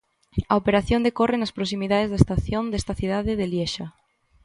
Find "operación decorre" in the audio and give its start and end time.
0.61-1.37